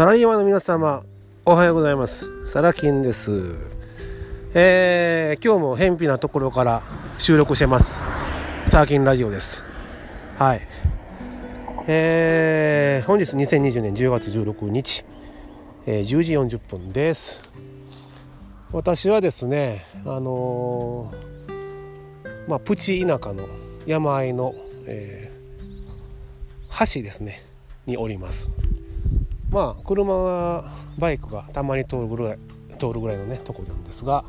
[0.00, 1.04] サラリーマンの皆様、
[1.44, 2.48] おはようございます。
[2.48, 3.58] サラキンです。
[4.54, 6.82] えー、今日も偏僻なところから
[7.18, 8.00] 収録してます。
[8.66, 9.62] サーキンラジオです。
[10.38, 10.62] はい。
[11.86, 15.04] えー、本日2020年10月16日、
[15.84, 17.42] えー、10時40分です。
[18.72, 23.46] 私はですね、あのー、まあ、プチ田舎の
[23.84, 24.54] 山あいの、
[24.86, 27.44] えー、橋ですね、
[27.84, 28.48] におります。
[29.50, 32.38] まあ車はバイクがたまに通るぐらい
[32.78, 34.24] 通るぐらいのねとこなんですが、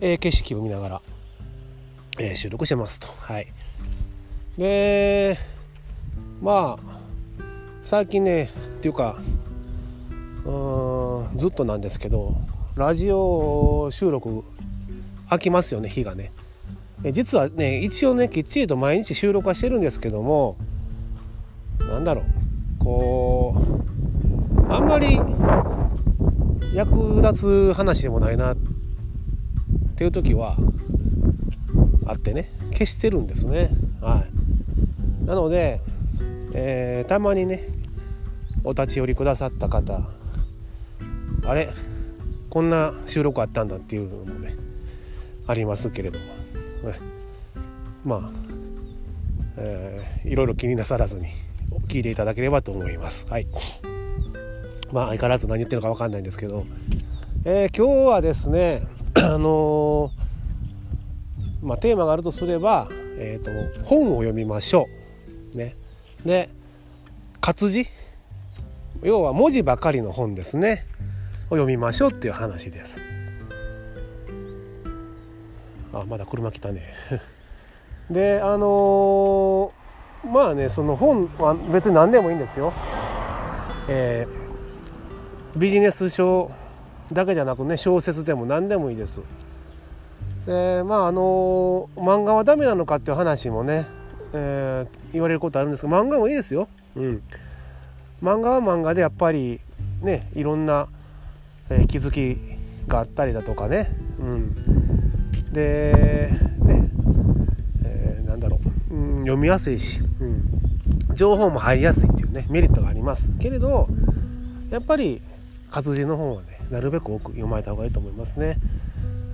[0.00, 1.02] えー、景色を見ながら、
[2.18, 3.08] えー、収録してますと。
[3.20, 3.46] はい。
[4.56, 5.38] で
[6.42, 6.98] まあ
[7.84, 9.16] 最近ねっていうか
[10.44, 12.36] うんずっとなんですけど
[12.74, 14.44] ラジオ収録
[15.28, 16.32] 飽きますよね日がね。
[17.12, 20.56] 実はね一応ねきっちりと毎日収録はしてるんですけども
[21.78, 22.24] なんだろう
[22.78, 23.97] こう
[24.68, 25.18] あんまり
[26.74, 28.56] 役立つ話でもないなっ
[29.96, 30.56] ていう時は
[32.06, 32.50] あってね。
[32.72, 33.70] 消してるんですね。
[34.00, 34.24] は
[35.24, 35.26] い。
[35.26, 35.80] なので、
[36.54, 37.68] えー、たまにね
[38.64, 40.00] お立ち寄りくださった方
[41.44, 41.68] あれ
[42.50, 44.56] こんな収録あったんだっていうのもね
[45.46, 46.32] ありますけれども、ね、
[48.04, 48.30] まあ、
[49.56, 51.28] えー、いろいろ気になさらずに
[51.88, 53.26] 聞いていただければと思います。
[53.30, 53.46] はい。
[54.92, 56.64] まあ相変わらず何言ってるか分かんないんですけど、
[57.44, 58.86] えー、今日はですね
[59.22, 63.50] あのー、まあ、テーマがあるとすれば、えーと、
[63.84, 64.88] 本を読みましょ
[65.54, 65.56] う。
[65.56, 65.74] ね、
[66.24, 66.50] で
[67.40, 67.86] 活字？
[69.02, 70.84] 要は文字ばかりの本ですね
[71.50, 73.00] を読みましょうっていう話です。
[75.92, 76.82] あまだ車来たね。
[78.10, 82.72] であのー、まあねその本は別に何でもいいんですよ。
[83.88, 84.47] えー
[85.58, 86.50] ビジネス書
[87.12, 89.22] だけじゃなくね小説でも何でもいいです。
[90.46, 93.86] でまああの漫画はダメなのかっていう話もね、
[94.32, 96.68] えー、言われることあるんですけど漫画もいいですよ。
[96.96, 97.22] うん、
[98.22, 99.60] 漫画は漫画でやっぱり
[100.00, 100.86] ねいろんな、
[101.70, 102.40] えー、気づき
[102.86, 103.90] があったりだとかね。
[104.20, 104.54] うん、
[105.52, 106.30] で
[106.60, 106.90] ね、
[107.84, 113.88] えー、なんだろう、うん、読みやすいし、うん、情報も入りやすいっていうねメリットがありますけれど
[114.70, 115.20] やっぱり
[115.70, 118.58] 活字の本はねなるべく多く読まれた方がいいと思いますね。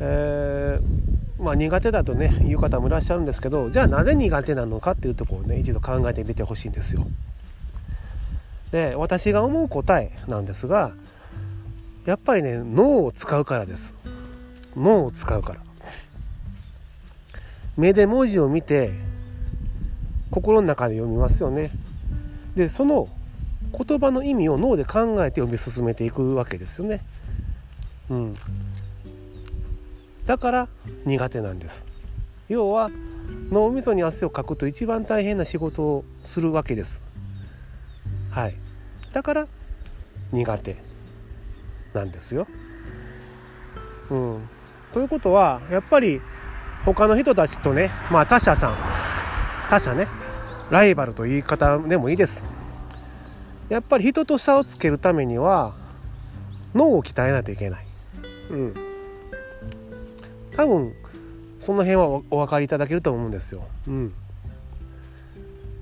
[0.00, 7.06] えー、まあ、苦手だとね言う方もいらっしゃるんですけどじゃあなぜ苦手なのかっていうところをね一度考えてみてほしいんですよ。
[8.72, 10.92] で私が思う答えなんですが
[12.06, 13.94] やっぱりね脳を使うからです。
[14.76, 15.60] 脳を使うから。
[17.76, 18.92] 目で文字を見て
[20.30, 21.70] 心の中で読みますよね。
[22.56, 23.08] でその
[23.76, 27.00] 言葉の意味を脳で考えて読み進めていくわけですよね。
[28.08, 28.36] うん、
[30.26, 30.68] だから
[31.04, 31.86] 苦手なんです。
[32.48, 32.90] 要は
[33.50, 37.00] 脳みそに汗をかくと一番大変な仕事をするわけです。
[38.30, 38.54] はい。
[39.12, 39.46] だから
[40.32, 40.76] 苦手
[41.94, 42.46] なんですよ。
[44.10, 44.48] うん。
[44.92, 46.20] ということはやっぱり
[46.84, 48.76] 他の人たちとねまあ他者さん
[49.68, 50.06] 他者ね
[50.70, 52.44] ライバルという言い方でもいいです。
[53.68, 55.74] やっぱり人と差をつけるためには
[56.74, 57.86] 脳を鍛えないといけない。
[58.50, 58.74] うん。
[60.56, 60.92] 多分
[61.60, 63.64] その辺はお分かりいただけると思うんですよ。
[63.88, 64.14] うん。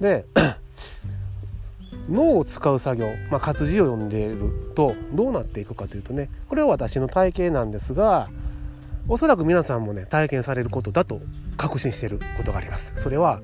[0.00, 0.26] で
[2.08, 8.28] 脳を使う作業、まあ、活字を読んでいるとどうなっていくかというとねこれは私の体験なんですが
[9.06, 11.20] おそらく皆さんもね体験されることだと
[11.56, 12.92] 確信していることがあります。
[12.96, 13.40] それは、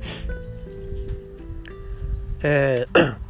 [2.42, 3.27] えー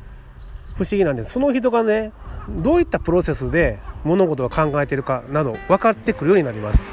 [0.78, 2.12] 不思議なんですその人がね
[2.48, 6.92] どういったプロセスで物事を考えてるかなど分かってくるようになります。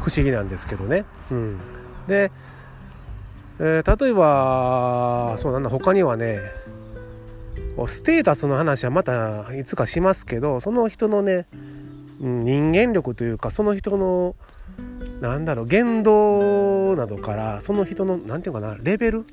[0.00, 1.58] 不思議なんですけどね、うん、
[2.06, 2.32] で、
[3.58, 6.40] えー、例えばそうなんだ他にはね
[7.86, 11.46] ステータスの話はまたいつかしますけどその人のね
[12.18, 14.34] 人間力というかその人の
[15.20, 19.26] なんだろう言動などからその人の何て言うかなレベル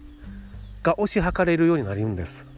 [0.83, 2.54] が推し量れるようになるんです。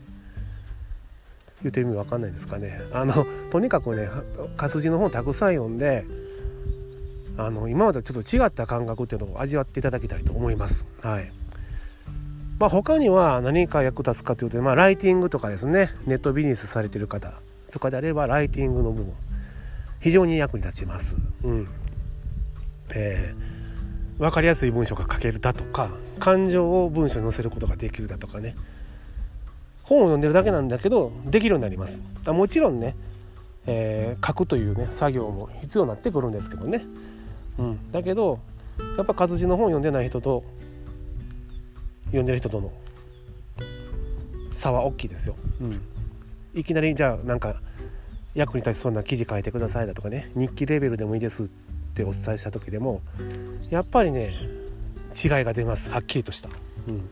[1.63, 2.81] 言うてる意味わかんないですかね。
[2.91, 4.09] あのとにかくね
[4.57, 6.05] 活字の本たくさん読んで
[7.37, 10.85] あの今までちょっと違った感覚っていうのを味わっていただきたいと思います。
[11.01, 11.31] はい。
[12.59, 15.91] まあ他には何か役立つかというと、まあ、ライティングとかですね。
[16.05, 17.33] ネットビジネスされてる方。
[17.71, 19.13] とかであればライティングの部分
[19.99, 21.15] 非常に役に立ちます。
[21.43, 21.67] うん。
[22.95, 28.55] えー、分かりやすい文章が書けるだとか感情を文章に載せることができるだとかね。
[29.87, 32.01] 本を読んでるだけなんだけどできるようになります。
[32.25, 32.95] もちろんね、
[33.65, 36.85] えー、書くというね作業も必要になってくるんですけどね、
[37.57, 38.39] うん、だけど
[38.97, 40.43] やっぱ活字の本読んでない人と
[42.07, 42.71] 読んでる人との
[44.51, 45.81] 差は大きいですよ、うん、
[46.53, 47.61] いきなりじゃあなんか
[48.35, 51.47] 役に立ちそうな記事書いてくださいだとかね日記レベルでもいいですっ
[51.93, 53.01] てお伝えした時でも
[53.69, 54.33] やっぱりね
[55.15, 55.89] 違いが出ます。
[55.89, 56.49] はっきりとした、
[56.87, 57.09] うん、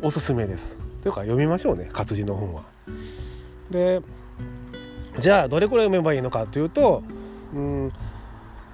[0.00, 0.87] おすすめです。
[1.08, 2.62] というか読みましょうね活字の本は。
[3.70, 4.02] で
[5.18, 7.02] じゃあどれくらい読めばいいのかというと
[7.54, 7.92] うん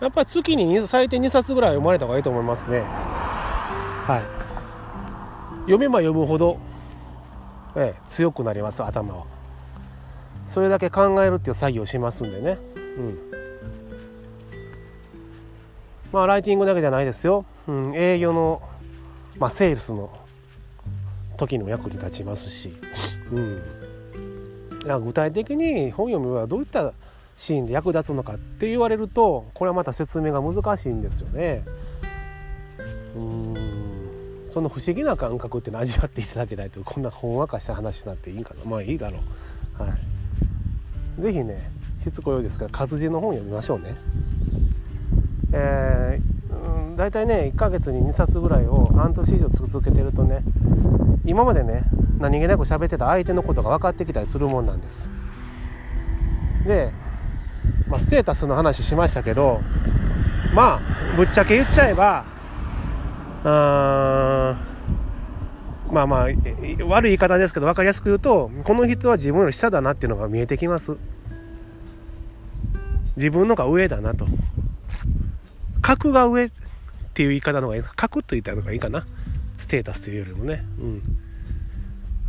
[0.01, 2.81] やっぱり月に最低2冊ぐらい読まれた方がいいと思いますね。
[2.81, 5.61] はい。
[5.61, 6.59] 読めば読むほど、
[7.77, 9.25] ええ、強くなります頭は。
[10.49, 12.59] それだけ考えるっていう作業をしますんでね。
[12.99, 13.19] うん。
[16.13, 18.61] まあライティングだけじゃないですよ、うん、営業の、
[19.39, 20.24] まあ、セールスの
[21.37, 22.73] 時にも役に立ちますし、
[23.33, 23.63] うん、
[24.85, 26.93] いや具体的に本読みはどういった
[27.37, 31.65] シーンで役立つのかって言われるとこれはまた説明が難しいんですよね。
[33.17, 33.75] うん
[34.51, 39.19] その不思議な感覚っていうのを味わっていただけないとこんなほんわかした話になっていいんかなまあいいだろ
[39.81, 39.83] う。
[39.83, 39.89] は
[41.19, 41.71] い、ぜひね
[42.01, 43.97] しつこいようですから活字の本読みましょうね。
[45.53, 50.43] えー、うん、大体ね1ヶ月に2冊ぐらいを半年以上続けてるとね
[51.25, 51.85] 今までね
[52.19, 55.09] 何気なく喋ってた相手のことが分かってきたりするもんなんです。
[56.67, 56.93] で
[57.89, 59.61] まあ、ステータスの話しましたけど
[60.55, 62.25] まあぶっちゃけ言っちゃえば
[63.45, 64.57] あ
[65.93, 66.29] まあまあ
[66.87, 70.97] 悪い言い方ですけど分かりやすく言うとこの人は自分より下だなっていうのが見えてきます。
[73.17, 74.27] 自分のが上だなと。
[75.83, 76.51] 格が上っ
[77.13, 79.07] ていう言い方の方がいい格と言ったのがいいかな。
[79.65, 80.63] ステータスというよりもね。
[80.79, 81.03] うん。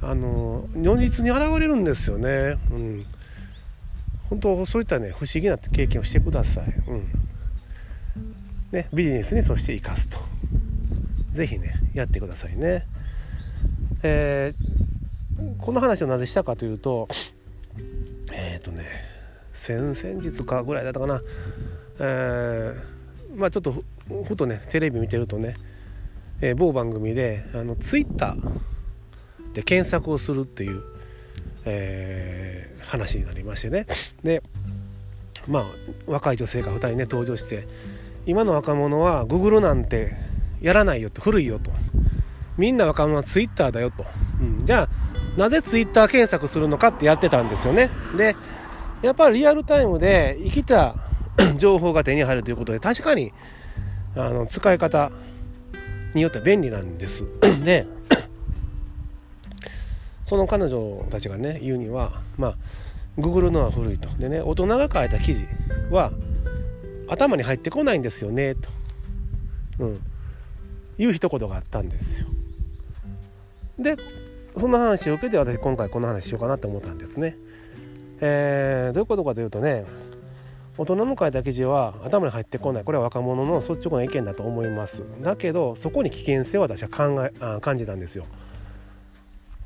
[0.01, 2.57] あの如実に現れるんですよね。
[2.71, 3.05] うん。
[4.29, 7.07] 本当そういったね不思議な経験をしてください、うん。
[8.71, 10.17] ね、ビジネスにそして生かすと。
[11.33, 12.87] 是非ねやってくださいね。
[14.01, 17.09] えー、この話をなぜしたかというと
[18.31, 18.85] えっ、ー、とね
[19.51, 21.21] 先々日かぐらいだったかな。
[21.99, 23.83] えー、まあちょっと
[24.23, 25.55] ふとねテレビ見てるとね、
[26.41, 30.83] えー、某番組であのツイッターで検索をするっていう
[31.65, 33.85] えー、話になりましてね。
[34.23, 34.41] で
[35.47, 35.65] まあ
[36.07, 37.67] 若い女性が2人ね登場して
[38.25, 40.15] 今の若者は Google なんて
[40.61, 41.71] やらないよと古いよと。
[42.57, 44.05] みんな若者は Twitter だよと、
[44.39, 44.87] うん、じゃ
[45.35, 47.89] あなぜ Twitter 検索するのかってやってたんですよね。
[48.15, 48.35] で
[49.01, 50.95] やっぱりリアルタイムで生きた
[51.57, 53.33] 情報が手に入るということで確かに
[54.15, 55.11] あの使い方
[56.15, 57.23] によっては便利なんです。
[57.63, 57.85] で
[60.25, 62.57] その彼女たちがね言うにはまあ
[63.17, 64.09] ググるのは古いと。
[64.17, 65.45] でね大人が書いた記事
[65.91, 66.11] は
[67.07, 68.69] 頭に入ってこないんですよねと、
[69.79, 69.99] うん、
[70.97, 72.27] いう一言があったんですよ。
[73.77, 73.97] で
[74.57, 77.37] その話を受けて私今回この話しようかなと思ったんですね。
[78.21, 79.85] えー、どういうことかというとね
[80.77, 82.83] 大人の書いた記事は頭に入ってこない。
[82.83, 85.03] これは若者の率直な意見だと思います。
[85.21, 88.25] だけどそこに危険性を私は考えあ感じたんですよ。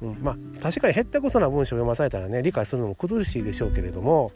[0.01, 4.31] うん、まあ確かにへったくそな文章を読まされたらね理解するのも苦しいでしょうけれども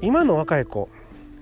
[0.00, 0.88] 今の若い子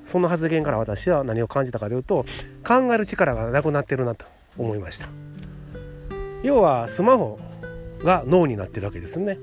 [0.06, 2.24] その発言から私は何を感じたかというと
[2.66, 4.24] 考える力がなくなってるなと
[4.58, 5.08] 思いました。
[6.42, 7.38] 要はスマホ
[8.02, 9.38] が脳になってるわけですね。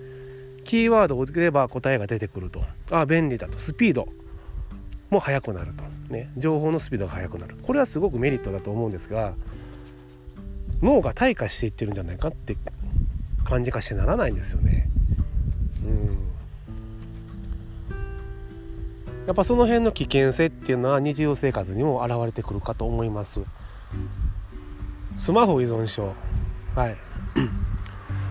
[0.70, 4.08] キーワードを打てば答えが出てくるとああ便利だとスピード
[5.10, 5.84] も速くなると
[6.14, 9.34] ね情報のスピードが速くなるこれはすごくメリットだと思うんですが
[10.84, 12.56] 脳が退化していってるんじゃないかって
[13.46, 14.88] 感じかしてならないんですよね。
[15.84, 16.18] うん
[19.26, 23.42] やっぱその辺の危険性っていうのは日常生活にも現れてくるかと思います。
[25.18, 26.14] スマホ依存症。
[26.76, 27.09] はい。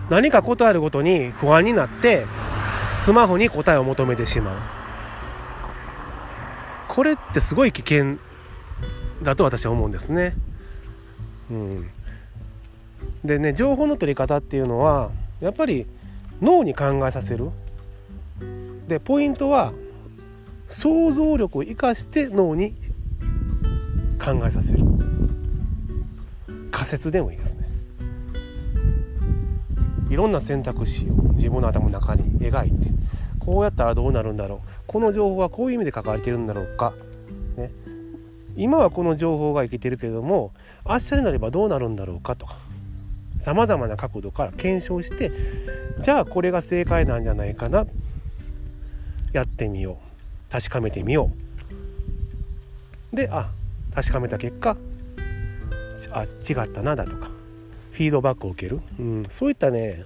[0.09, 2.25] 何かことあるごとに不安になって
[2.97, 4.57] スマホに答えを求めてしまう。
[6.87, 8.17] これってすごい危険
[9.21, 10.33] だと私は思うんですね。
[11.51, 11.89] うん。
[13.23, 15.11] でね情報の取り方っていうのは
[15.41, 15.85] やっぱり
[16.41, 17.49] 脳に考えさせる
[18.87, 19.73] でポイントは
[20.67, 22.75] 想像力を生かして脳に
[24.23, 24.79] 考えさせる
[26.71, 27.58] 仮説でもいいですね
[30.09, 32.89] いろんな選択肢を自分の頭の中に描いて
[33.39, 34.67] こうやったらどうなるんだろう。
[34.87, 36.93] この情報はこういう意味で書かれてるんだろうか、
[37.57, 37.71] ね、
[38.55, 40.51] 今はこの情報が生きてるけれども
[40.87, 42.57] 明日になればどうなるんだろうかとか。
[43.39, 45.31] さまざまな角度から検証して
[46.01, 47.85] じゃあこれが正解なんじゃないかな。
[49.31, 49.99] やってみよ
[50.49, 50.51] う。
[50.51, 51.31] 確かめてみよ
[53.13, 53.15] う。
[53.15, 53.49] であ
[53.95, 54.75] 確かめた結果
[56.11, 57.38] あ違ったなだとか。
[57.99, 60.05] フィードバックを受ける、うん、そういったね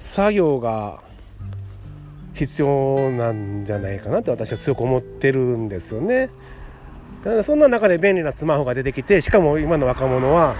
[0.00, 1.04] 作業が
[2.34, 6.30] 必要なんじゃないかなって私は強く思ってるんですよね。
[7.22, 10.56] ただそんな中で便利なスマホが出てきてしかも今の若者は、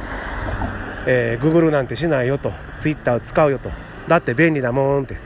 [1.09, 3.69] えー、Google なんてしないよと Twitter を使うよと
[4.07, 5.17] だって便利だもんって。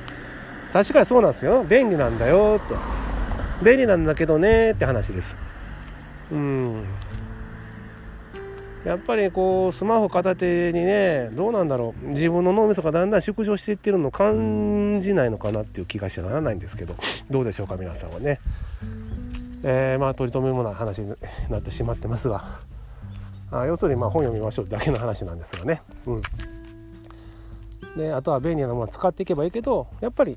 [0.73, 1.65] 確かにそうなんですよ。
[1.65, 2.79] 便利なんだよと。
[3.63, 5.37] 便利なんだけどねって話です。
[6.31, 6.85] うん。
[8.85, 16.97] やっぱりこうスマホ片手にねどうなんだろう自分の脳みそがだんだん縮小していってるのを感じないのかなっていう気がしてならないんですけど
[17.31, 18.41] どうでしょうか皆さんはね。
[19.65, 21.15] えー、まあ取り留めもない話に
[21.49, 22.59] なってしまってますが
[23.53, 25.83] あ要するにまあ本読みましょうだけの話なんですがね。
[26.07, 26.23] うん、
[27.97, 30.37] であとは便利なものを使っていけばいいけどやっぱり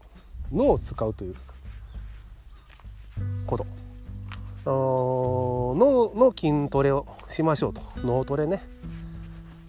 [0.52, 1.36] 脳を使うという
[3.48, 3.85] こと。
[4.72, 7.82] 脳の筋トレをしましょうと。
[8.04, 8.62] 脳トレね、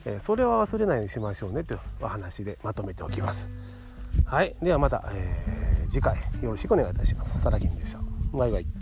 [0.04, 3.50] えー、それは忘れないようにしましょうねというお話でまとめておきます。
[4.24, 4.56] はい。
[4.62, 7.40] ではまた、えー、次回よろしくお願いいたします。
[7.40, 8.00] サラギンでした。
[8.32, 8.75] バイバイ。